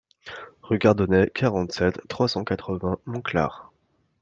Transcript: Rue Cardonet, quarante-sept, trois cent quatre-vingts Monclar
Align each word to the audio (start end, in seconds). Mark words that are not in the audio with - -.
Rue 0.63 0.79
Cardonet, 0.79 1.29
quarante-sept, 1.35 2.01
trois 2.07 2.27
cent 2.27 2.43
quatre-vingts 2.43 2.97
Monclar 3.05 3.71